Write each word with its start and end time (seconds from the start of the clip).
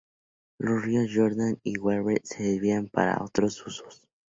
Los 0.57 0.81
ríos 0.83 1.11
Jordan 1.13 1.59
y 1.61 1.77
Weber 1.77 2.21
se 2.23 2.41
desvían 2.41 2.87
para 2.89 3.23
otros 3.23 3.63
usos. 3.67 4.01